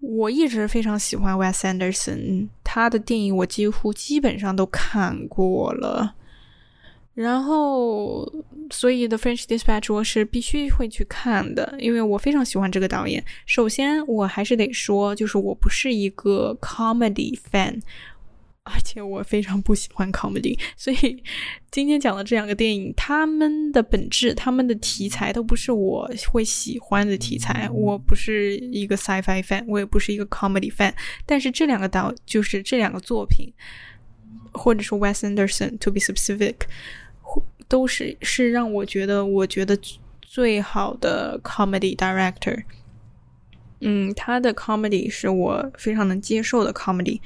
[0.00, 6.14] 我一直非常喜欢 Wes Anderson，他的电影我几乎基本上都看过了。
[7.14, 8.30] 然后，
[8.70, 13.24] 所以 The《French Dispatch》我是必须会去看的，因为我非常喜欢这个导演。
[13.46, 17.80] 首先，我还是得说，就是我不是一个 comedy fan。
[18.68, 21.22] 而且我非常不喜欢 comedy，所以
[21.70, 27.70] 今天讲的这两个电影，他们的本质、他们的题材都不是我会喜欢的题材。
[27.72, 30.92] 我不是一个 sci-fi fan，我也不是一个 comedy fan。
[31.24, 33.52] 但是这两个导，就是这两个作品，
[34.52, 36.56] 或者说 Wes Anderson to be specific，
[37.68, 39.78] 都是是让我觉得我觉得
[40.20, 42.64] 最好的 comedy director。
[43.80, 47.20] 嗯，他的 comedy 是我非常能接受的 comedy。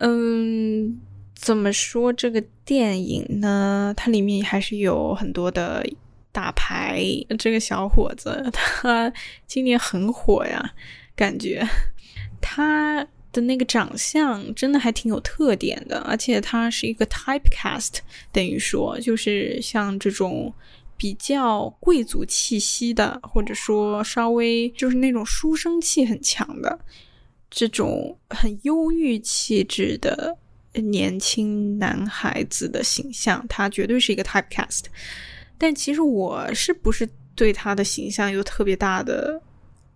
[0.00, 1.00] 嗯，
[1.34, 3.92] 怎么说这个电影呢？
[3.96, 5.84] 它里面还是有很多的
[6.30, 7.02] 大牌。
[7.38, 9.12] 这个小伙子他
[9.46, 10.72] 今年很火呀，
[11.16, 11.66] 感觉
[12.40, 17.98] 他的那个长相真的还挺有特点的，而且他是一个 typecast，
[18.32, 20.52] 等于说就是像这种
[20.96, 26.78] 比较贵族气息的，或者说稍微就是那种书生气很强的
[27.50, 30.36] 这种很忧郁气质的
[30.74, 34.84] 年轻男孩子的形象，他绝对是一个 typecast。
[35.56, 39.40] 但其实我是不是对他的形象有特别大的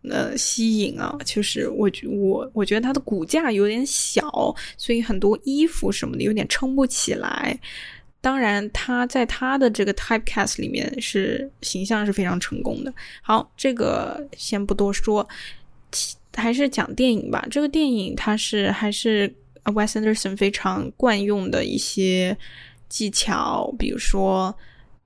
[0.08, 1.16] 呃吸引啊？
[1.24, 7.58] 就是我觉我我觉得他的骨架有点小，所以很多衣服什么的有点撑不起来。
[8.20, 12.94] 当然，他在他的这个 typecast 里面是形象是非常成功的。
[13.20, 15.28] 好，这个先不多说，
[16.35, 17.47] 还是讲电影吧。
[17.51, 19.33] 这个电影它是还是
[19.64, 22.37] Wes Anderson 非常惯用的一些
[22.88, 24.57] 技巧，比如说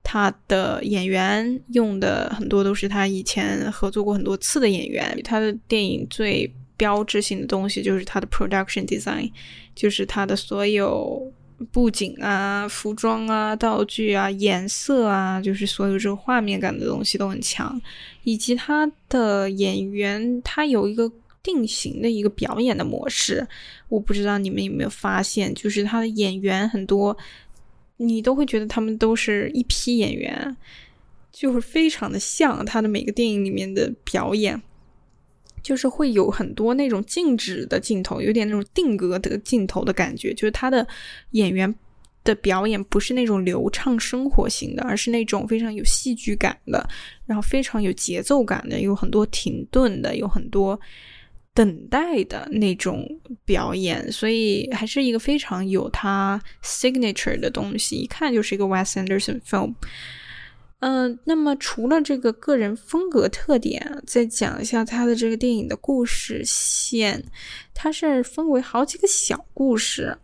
[0.03, 5.19] 他的演员用的很多都是他以前合作过很多次的演员。
[5.23, 9.31] 他的电影最标志性的东西就是他的 production design，
[9.75, 11.31] 就是他的所有。
[11.71, 17.81] 布景啊，服装啊，道具啊，颜色啊，就是所有这个画面感的东西都很强，
[18.23, 23.47] 以及他的演员，他有一个定型的一个表演的模式。
[23.89, 27.17] 我不知道你们有没有发现，就是他的演员很多，
[27.97, 30.55] 你都会觉得他们都是一批演员，
[31.31, 34.61] 就是非常的像他的每个电影里面的表演。
[35.67, 40.33] 就是会有很多那种静止的镜头，有点那种定格的镜头的感觉。
[40.33, 40.87] 就是他的
[41.31, 41.75] 演员
[42.23, 46.87] 的表演不是那种流畅生活型的，而是那种非常有戏剧感的，
[47.25, 50.79] 然后非常有节奏感的，有很多停顿的，有很多
[51.53, 53.05] 等待的那种
[53.43, 54.09] 表演。
[54.09, 59.73] 所以还是一个非常有他 signature 的东西，一看就是一个 Wes Anderson film。
[60.79, 67.23] 嗯，那么除了这个个人风格特点，再讲一下他的这个电影的故事线。
[67.73, 70.15] 它是分为好几个小故事。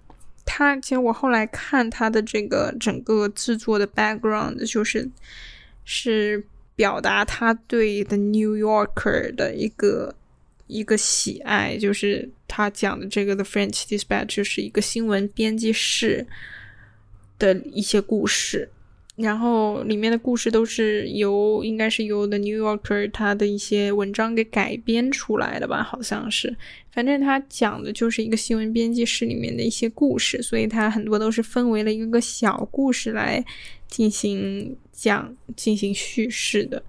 [0.46, 5.10] 它其实我后来看他的这个整个制作的 background，就是
[5.86, 10.13] 是表达他对 The New Yorker 的一个
[10.68, 16.28] 一个喜爱，就是他讲的这个 The French Dispatch 就是一个新闻编辑室
[17.39, 18.70] 的一些故事。
[19.15, 26.56] 然后里面的故事都是由应该是由 The New Yorker 他的一些文章给改编出来的吧，好像是。
[26.91, 33.45] 反正他讲的就是一个新闻编辑室里面的一些故事，所以它很多都是分为了一个小故事来
[33.88, 36.84] 进行讲、进行叙事的。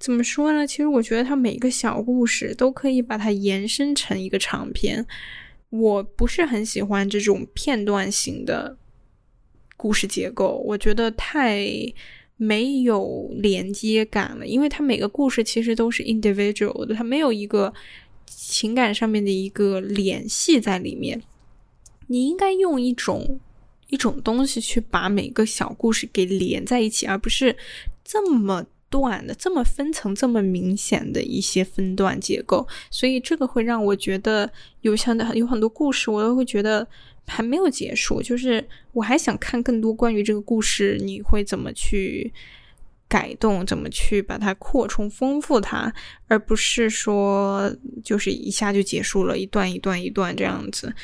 [0.00, 0.66] 怎么说呢？
[0.66, 5.06] 其实我觉得它每个小故事都可以把它延伸成一个长篇。
[5.70, 8.76] 我不是很喜欢这种片段型的。
[9.82, 11.66] 故事结构我觉得太
[12.36, 17.72] 没有连接感了，因为它每个故事其实都是 individual 的，它没有一个
[18.26, 21.20] 情感上面的一个联系在里面。
[22.06, 23.40] 你应该用一种
[23.88, 27.56] 一种东西去把每个小故事给连在一起，而不是
[28.04, 32.66] 这么断的、这么分层、这么明显的一些分段结构。
[32.88, 34.48] 所以这个会让我觉得
[34.82, 36.86] 有像的有很多故事，我都会觉得。
[37.26, 42.32] 还没有结束，就是我还想看更多关于这个故事，你会怎么去
[43.08, 45.92] 改动，怎么去把它扩充、丰富它，
[46.28, 50.94] 而不是说就是一下就结束了，一段一段一段这样子。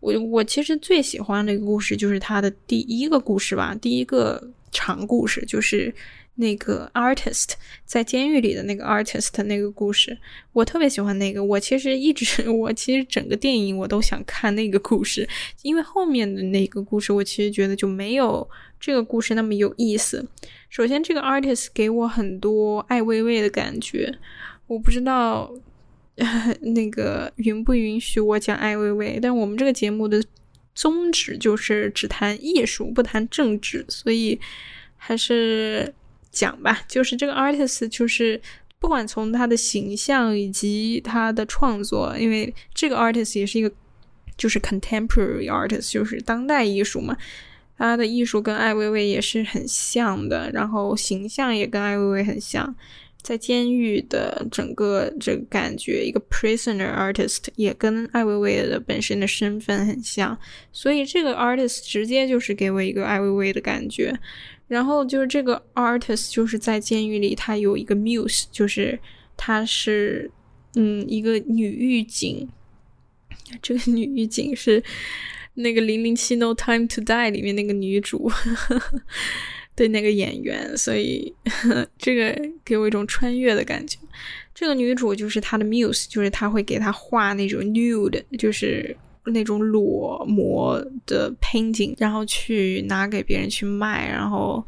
[0.00, 5.94] 我我其实最喜欢的一个故事就是它的第一个故事吧，第一个长故事就是。
[6.36, 7.50] 那个 artist
[7.84, 10.16] 在监狱里的那个 artist 那个故事，
[10.52, 11.44] 我特别喜欢那个。
[11.44, 15.28] 我其实一直， 我其实整个电影我都想看那个故事，
[15.60, 18.48] 因为后面的那个故事，我其实觉得就没有
[18.80, 20.26] 这个故事那么有意思。
[20.70, 24.18] 首先，这个 artist 给我很多艾薇薇的感觉，
[24.66, 25.52] 我不知道
[26.74, 30.24] 那个允不允许我讲艾薇薇，但我们这个节目的
[30.74, 34.40] 宗旨就是只谈艺术，不谈政治，所以
[34.96, 35.92] 还是。
[36.32, 38.40] 讲吧，就是这个 artist，就是
[38.80, 43.70] 不管从他的形象以及他的创作，因为这个 artist 也是一个
[44.36, 47.16] 就是 contemporary artist，就是当代艺术嘛，
[47.76, 52.74] 他的艺术跟艾薇薇也是很像的，然后形象也跟艾薇薇很像，
[53.22, 60.36] 在监狱的整个这个感觉，一个 prisoner artist 也跟艾薇薇的本身的身份很像，
[60.72, 64.18] 所以这个 artist 直接就是给我一个艾薇薇的感觉。
[64.68, 68.98] 然后就是这个 artist，就是在监狱里，他有一个 muse，就是
[69.36, 70.30] 他是
[70.74, 72.48] 嗯一个女狱警。
[73.60, 74.82] 这个女狱警是
[75.54, 78.30] 那个《零零七 No Time to Die》里面那个女主
[79.74, 81.34] 对那个演员，所以
[81.98, 83.98] 这个给我一种穿越的感觉。
[84.54, 88.96] 这个女主就是他的 muse，就是他会给他画那种 nude，就是。
[89.26, 94.64] 那种裸模的 painting，然后去拿给别人去卖，然后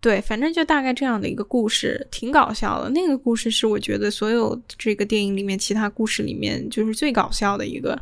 [0.00, 2.90] 对，反正就大概这样的一个故事，挺搞笑的。
[2.90, 8.00] 那个故事是我觉得所有这个电影里面其他故事里面就是最搞笑的一个。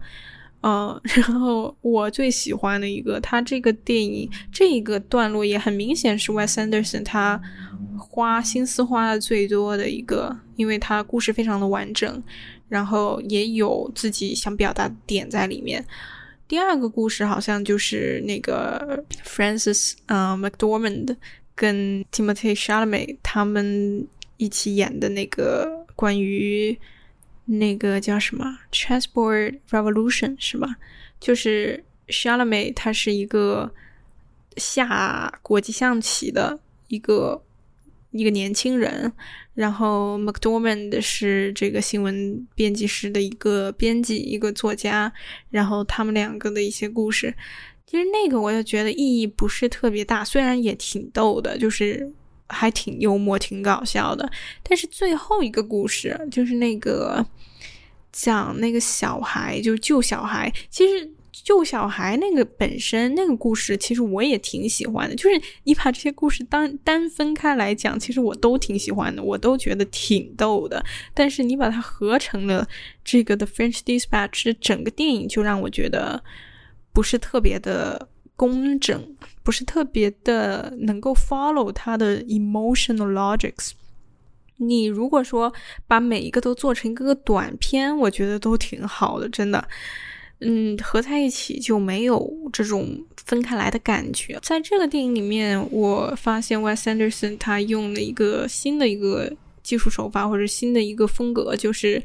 [0.62, 7.40] 嗯， 然后我最喜欢的一个，他这个电影这一个段落也很明显是 Wes Anderson 他
[7.98, 12.22] 花心思花的最多的一个，因为他故事非常的完整，
[12.68, 15.82] 然后也有自己想表达点在里面。
[16.46, 21.16] 第二个故事好像就是那个 Francis 呃 McDormand
[21.54, 24.06] 跟 Timothy Chalamet 他们
[24.36, 26.78] 一起演的那个关于。
[27.58, 30.76] 那个叫什么《Chessboard Revolution》是吧？
[31.18, 33.72] 就是 s h a l a m e 他是一个
[34.56, 37.42] 下国际象棋的一个
[38.12, 39.12] 一个年轻人，
[39.54, 45.12] 然后 McDormand 是这个新闻编辑室的一个编辑，一个作家，
[45.50, 47.34] 然后他们两个的一些故事，
[47.86, 52.12] 其实那个我就觉得意义不是特别大，虽然也挺逗的，就是
[52.50, 54.30] 还挺幽默、挺搞笑的，
[54.62, 57.24] 但是最后一个故事就是那个。
[58.12, 60.52] 讲那个小孩，就是救小孩。
[60.68, 65.14] 其实救小孩那个本身那个故事，其实我也挺喜欢的。
[65.14, 70.84] 就是你把这些故事单单分开来讲，其实我都挺喜欢的，我都觉得挺逗的。
[71.14, 72.66] 但是你把它合成了
[73.04, 76.20] 这个《The French Dispatch》，整个电影就让我觉得
[76.92, 79.16] 不是特别的工整，
[79.50, 83.72] 不是特别的能够 follow 它的 emotional logics。
[84.58, 85.52] 你如果说
[85.88, 89.66] 把每一个都做成一个个短片，我觉得都挺好的，真的。
[90.38, 94.38] 嗯，合在一起就没有这种分开来的感觉。
[94.40, 99.32] 在这个电影里面，我发现 Wes Anderson 他用了一个新的一个
[99.64, 102.00] 技术手法，或者新的一个风格，就是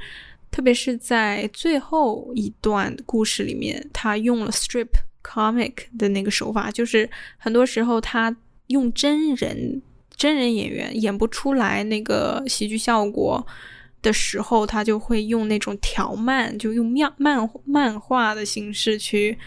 [0.49, 4.87] 特别是在最后一段故事里面，他用了 strip
[5.25, 8.35] comic 的那个手法，就是很多时候他
[8.67, 9.81] 用真人。
[10.17, 13.45] 真人演员演不出来那个喜剧效果
[14.01, 19.37] 的时候，他就会用那种条漫，就用漫漫漫画的形式去，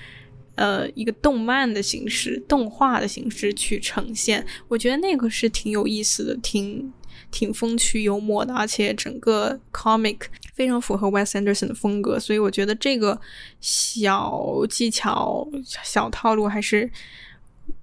[0.57, 4.45] 呃，一个动漫的形式、动画的形式去呈现。
[4.69, 6.93] 我觉得那个是挺有意思的，挺
[7.31, 10.21] 挺风趣幽默的，而且整个 comic
[10.55, 13.21] 非常符合 Wes Anderson 的风格，所以我觉得这个
[13.61, 15.49] 小技巧、
[15.85, 16.91] 小套路还是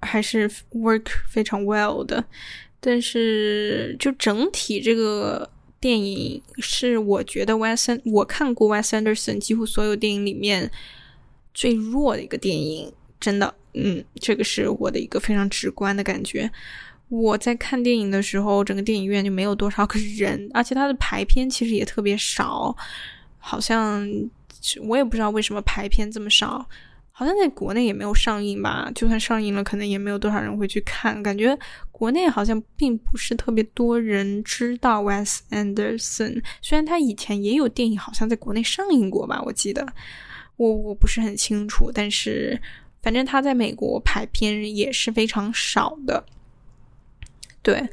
[0.01, 2.25] 还是 work 非常 well 的。
[2.79, 10.69] 但是，就整体这个电影是我觉得 Wes 我看过 Wes Anderson 几乎所有电影里面
[11.53, 16.51] 最弱的一个电影，真的，嗯，这个是我的一个非常直观的感觉。
[17.21, 22.75] 我在看电影的时候，整个电影院就没有多少个人，而且它的排片其实也特别少，
[23.37, 24.07] 好像
[24.83, 26.65] 我也不知道为什么排片这么少。
[27.17, 31.23] 好像在国内也没有上映吧，就算上映了，可能也没有多少人会去看。
[31.23, 31.57] 感觉
[31.89, 39.87] 国内好像并不是特别多人知道 Wes Anderson，虽然他以前也有电影，好像在国内上映过吧，我记得，
[40.57, 42.61] 我我不是很清楚，但是
[43.01, 46.21] 反正他在美国排片也是非常少的，
[47.65, 47.89] 对。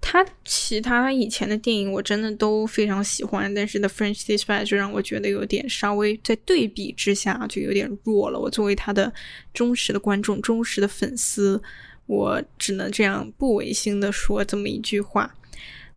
[0.00, 8.38] 他其他以前的电影我真的都非常喜欢，但是《The French Dispatch》就让我觉得有点稍微在对比之下就有点弱了。
[8.38, 9.12] 我作为他的
[9.52, 11.60] 忠实的观众、忠实的粉丝，
[12.06, 15.34] 我只能这样不违心的说这么一句话。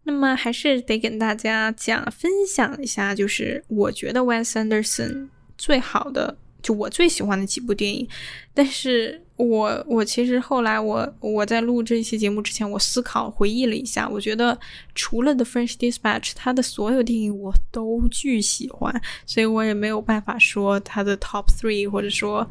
[0.03, 5.27] 那么还是得跟大家讲分享一下，就是我觉得 Wes Anderson
[5.59, 6.35] 最好的。
[6.61, 8.07] 就我最喜欢的几部电影，
[8.53, 14.57] 但是我我其实后来我我在录这期节目之前，我思考回忆了一下，我觉得
[14.93, 22.49] 除了《The French Dispatch》，他的所有电影我都巨喜欢，所以我也没有办法说他的 Top Three 或者说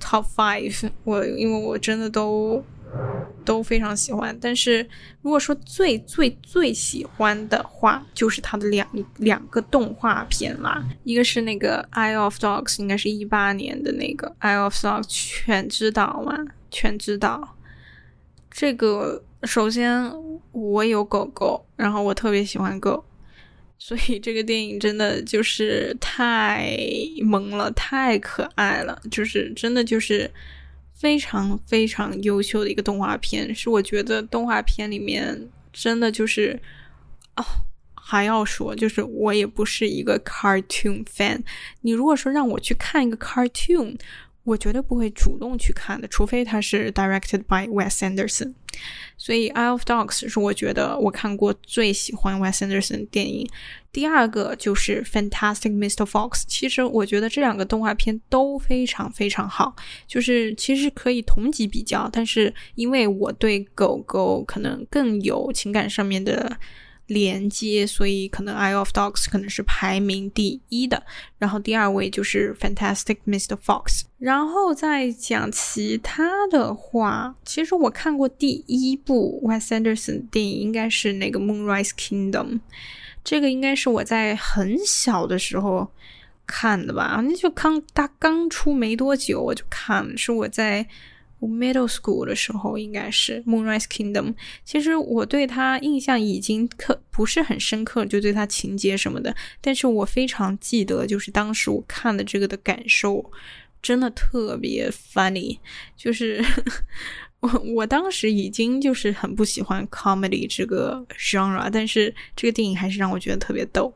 [0.00, 2.64] Top Five，我因为我真的都。
[3.44, 4.86] 都非常喜欢，但是
[5.22, 8.86] 如果说最最最喜欢的话，就是他的两
[9.18, 10.84] 两个动画片啦。
[11.04, 16.36] 一个是那个《Eye of Dogs》，应该是一八年的那个《Eye of Dogs》犬之岛嘛，
[16.70, 17.56] 犬之岛。
[18.50, 20.12] 这个首先
[20.52, 23.04] 我有狗狗，然后我特别喜欢狗，
[23.78, 26.76] 所以这个电影真的就是太
[27.22, 30.30] 萌了，太可爱了，就是真的就是。
[31.00, 36.60] 非常非常优秀的一个动画片，是我觉得动画片里面真的就是
[37.36, 37.44] 哦，
[37.94, 41.40] 还要说就是我也不是一个 cartoon fan。
[41.80, 43.98] 你如果说让我去看一个 cartoon，
[44.44, 48.54] 我绝对不会主动去看的，除非它是 directed by Wes Anderson。
[49.16, 53.48] 所以《I of Dogs》是我觉得我看过最喜欢 Wes Anderson 电影。
[53.92, 56.06] 第二个就是《Fantastic Mr.
[56.06, 56.30] Fox》。
[56.46, 59.74] 其实我觉得这两个动画片都非常非常好，
[60.06, 66.58] 就是其实可以同级比较，但是因为我对狗狗可能更有情感上面的。
[67.10, 71.02] 连接，所以可能《Eye of Dogs》可能是排名第一的，
[71.38, 73.56] 然后第二位就是《Fantastic Mr.
[73.56, 73.84] Fox》。
[74.18, 82.30] 然后再讲其他的话，其实我看过第一部 Wes Anderson 电影应该是那个《Moonrise Kingdom》，
[83.24, 85.90] 这个应该是我在很小的时候
[86.46, 90.86] 看的吧，那就刚他刚出没多久我就看，是我在。
[91.48, 94.26] Middle school 的时候应该是《Moonrise Kingdom》，
[94.64, 99.34] 其实我对他印象已经刻不是很深刻，就对他情节什么的。
[99.60, 103.30] 但是我非常记得，就是当时我看的这个的感受，
[103.80, 105.58] 真的特别 funny。
[105.96, 106.44] 就是
[107.40, 113.92] 我我当时已经就是很不喜欢 comedy 这个 genre，但是这个电影还是让我觉得特别逗。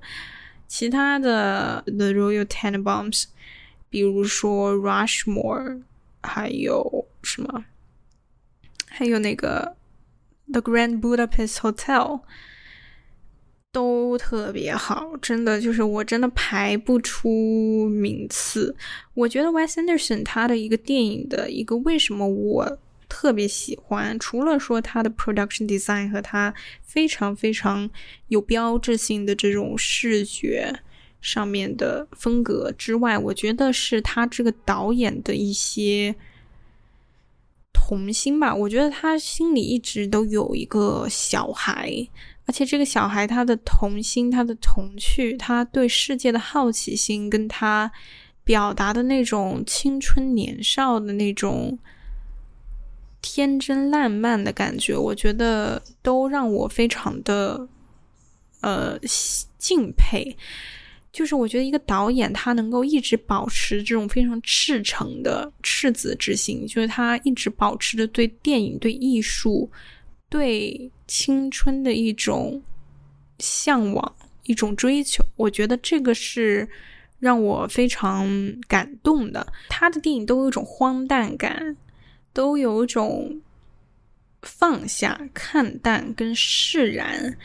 [0.67, 3.23] 其他的《The Royal Tenenbaums》，
[3.91, 5.69] 比如说《Rushmore》，
[6.23, 7.07] 还有。
[7.25, 7.65] 什么？
[8.87, 9.77] 还有那个
[10.53, 12.21] 《The Grand Budapest Hotel》
[13.73, 18.77] 都特别好，真的就是我真的排不出名次。
[19.15, 27.91] 我觉得 Wes Anderson 他的一个电影的一个为什么我特别喜欢，除了说他的 production design 和他非常非常
[28.29, 30.73] 有标志性的这种视觉
[31.21, 36.15] 上面的风格之外，我觉得是他这个导演的一些。
[37.87, 41.93] 童心吧，我觉得他心里一直都有一个小孩，
[42.47, 47.93] 而且这个小孩他的童心、他的童趣、他对世界的好奇心，跟他
[48.43, 51.79] 表达的那种青春年少的那种
[53.21, 57.69] 天真烂漫的感觉，我觉得都让我非常的
[58.63, 58.99] 呃
[59.59, 60.35] 敬佩。
[61.15, 69.71] 就是我觉得一个导演他能够一直保持这种非常赤诚的赤子之心，就是他一直保持着对电影、对艺术、
[70.29, 72.61] 对青春的一种
[73.39, 75.25] 向往、一种追求。
[75.37, 76.69] 我觉得这个是
[77.21, 78.29] 让我非常
[78.67, 79.47] 感动的。
[79.69, 81.77] 他的电影都有一种荒诞感，
[82.33, 83.41] 都有一种
[84.43, 87.39] 放下、看淡跟释然，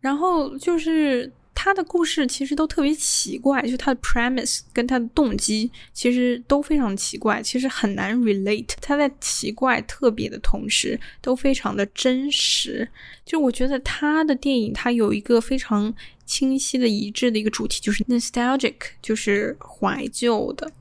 [0.00, 1.30] 然后就是。
[1.54, 8.70] 他的故事其实都特别奇怪，就他的 premise 跟他的动机其实都非常奇怪，其实很难 relate。
[8.80, 12.88] 他在奇怪特别的同时，都非常的真实。
[13.24, 15.94] 就我觉得他的电影，他有一个非常
[16.24, 20.72] 清晰的一致的一个主题，就是 nostalgic，就是怀旧的。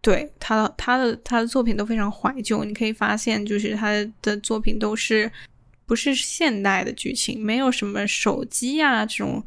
[0.00, 5.30] 对他的他的他的作品都非常怀旧，你可以发现，就是他的作品都是
[5.86, 9.44] 不是现代的剧情，没有什么手机啊这种。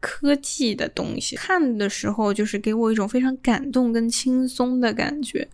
[0.00, 5.48] 科技的东西看的时候，就是给我一种非常感动跟轻松的感觉，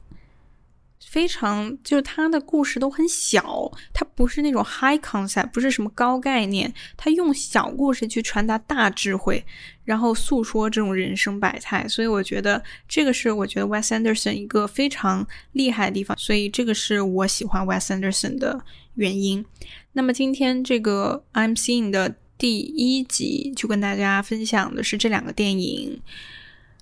[1.09, 9.45] 非常就是他的故事都很小，他不是那种 high concept，不是什么高概念，他用小故事去传达大智慧，
[9.84, 18.62] 然后诉说这种人生百态，所以我觉得这个是我觉得 Wes Anderson 一个非常厉害的地方，所以这个是我喜欢 Wes Anderson 的
[18.95, 19.45] 原因。
[19.92, 22.16] 那么今天这个 I'm seeing 的。
[22.37, 26.01] 第一集就跟大家分享的是这两个电影，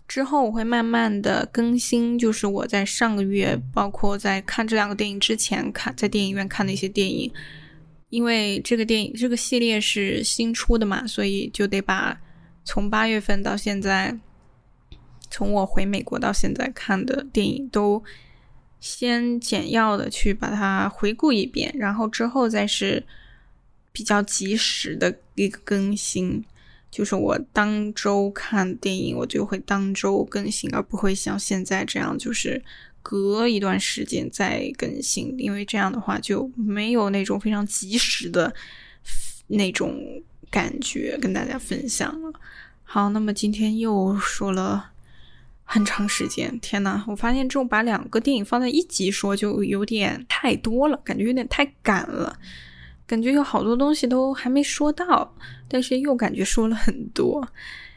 [0.09, 7.31] 之后我会慢慢的更新，就是我在上个月，包括在看这两个电影之前看在电影院看的一些电影，
[8.09, 12.19] 因为这个电影这个系列是新出的嘛，所以就得把
[12.65, 14.19] 从八月份到现在，
[15.31, 18.03] 从我回美国到现在看的电影都
[18.81, 23.05] 先简要的去把它回顾一遍，然后之后再是。
[23.93, 26.43] 比较及时的一个更新，
[26.91, 32.63] 就是我当周看电影，我就会当周更新，而不会像现在这样，就是
[33.03, 38.55] 隔一段时间再更新，因为这样的话就没有那种非常及时的
[39.49, 42.33] 那种感觉跟大家分享了。
[42.85, 44.91] 好，那么今天又说了
[45.65, 52.39] 很长时间，天呐，我发现这种把两个电影放在一集说就有点太多了，感觉有点太赶了。
[53.13, 55.35] 感觉有好多东西都还没说到，
[55.69, 57.47] 但是又感觉说了很多。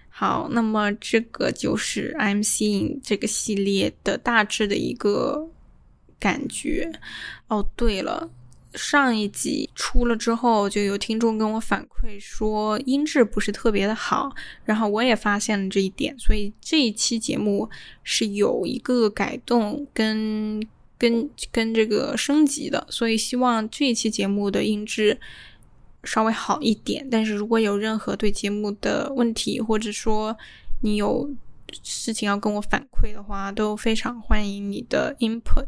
[0.09, 5.47] 好，那么这个就是 I'm seeing 这个系列的大致的一个
[6.19, 6.91] 感觉。
[7.47, 8.29] 哦，对了，
[8.73, 14.35] 上一集出了之后，就有听众跟我反馈说音质不是特别的好，
[14.65, 17.69] 然后我也发现了这一点，所以这一期节目
[18.03, 20.61] 是有一个改动跟。
[21.05, 25.19] 跟跟这个升级的，所以希望这一期节目的音质
[26.03, 27.07] 稍微好一点。
[27.11, 30.35] 但是如果有任何对节目的问题，或者说
[30.81, 31.29] 你有
[31.83, 35.67] 事情要跟我反馈的话，都非常欢迎你的 input。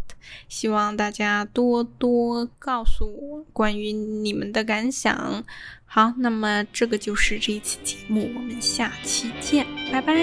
[0.49, 5.43] 希望大家多多告诉我关于你们的感想。
[5.85, 10.13] 好，那么这个就是这一期节目，我们下期见，拜拜。